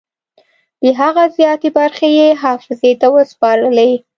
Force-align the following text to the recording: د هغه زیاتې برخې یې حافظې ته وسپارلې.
د 0.81 0.83
هغه 1.01 1.23
زیاتې 1.37 1.69
برخې 1.77 2.09
یې 2.19 2.29
حافظې 2.43 2.91
ته 3.01 3.07
وسپارلې. 3.15 3.91